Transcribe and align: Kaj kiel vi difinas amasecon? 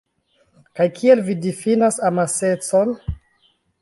Kaj 0.79 0.87
kiel 0.99 1.21
vi 1.27 1.35
difinas 1.43 1.99
amasecon? 2.11 2.99